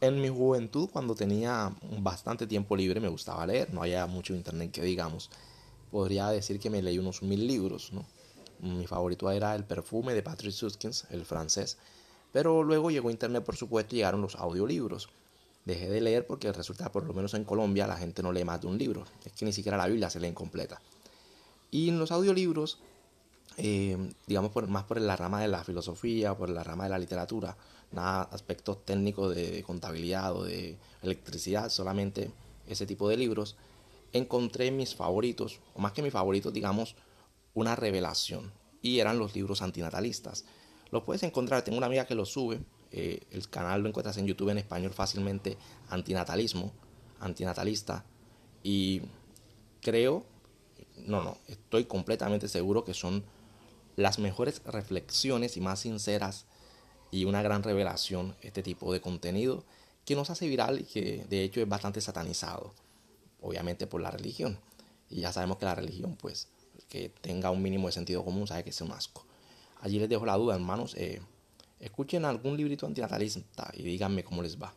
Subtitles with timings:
[0.00, 4.70] En mi juventud, cuando tenía bastante tiempo libre, me gustaba leer, no había mucho internet
[4.70, 5.28] que digamos.
[5.90, 7.90] Podría decir que me leí unos mil libros.
[8.60, 11.78] Mi favorito era El perfume de Patrick Suskins, el francés.
[12.32, 15.08] Pero luego llegó internet, por supuesto, y llegaron los audiolibros.
[15.64, 18.60] Dejé de leer porque resulta, por lo menos en Colombia, la gente no lee más
[18.60, 19.04] de un libro.
[19.24, 20.80] Es que ni siquiera la Biblia se lee incompleta.
[21.72, 22.78] Y en los audiolibros,
[23.56, 23.96] eh,
[24.26, 27.56] digamos por, más por la rama de la filosofía, por la rama de la literatura,
[27.92, 32.30] nada aspectos técnicos de contabilidad o de electricidad, solamente
[32.66, 33.56] ese tipo de libros,
[34.12, 36.96] encontré mis favoritos, o más que mis favoritos, digamos,
[37.54, 38.52] una revelación.
[38.82, 40.44] Y eran los libros antinatalistas.
[40.90, 44.26] Los puedes encontrar, tengo una amiga que los sube, eh, el canal lo encuentras en
[44.26, 46.72] YouTube en español fácilmente, antinatalismo,
[47.20, 48.04] antinatalista.
[48.62, 49.02] Y
[49.80, 50.24] creo,
[51.08, 53.24] no, no, estoy completamente seguro que son
[53.96, 56.46] las mejores reflexiones y más sinceras
[57.10, 59.64] y una gran revelación este tipo de contenido
[60.04, 62.74] que nos hace viral y que de hecho es bastante satanizado,
[63.40, 64.58] obviamente por la religión.
[65.10, 66.48] Y ya sabemos que la religión, pues,
[66.88, 69.26] que tenga un mínimo de sentido común, sabe que es un asco.
[69.80, 70.94] Allí les dejo la duda, hermanos.
[70.96, 71.20] Eh,
[71.80, 74.74] escuchen algún librito antinatalista y díganme cómo les va.